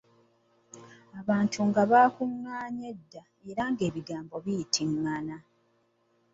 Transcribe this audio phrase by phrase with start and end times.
[1.19, 5.35] Abantu nga baakungaanye dda, era ng'ebigambo biyitingana.